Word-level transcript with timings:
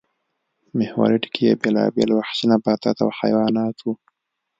محوري 0.77 1.17
ټکی 1.23 1.43
یې 1.47 1.59
بېلابېل 1.61 2.09
وحشي 2.13 2.45
نباتات 2.51 2.97
او 3.05 3.09
حیوانات 3.19 3.77
وو 3.81 3.93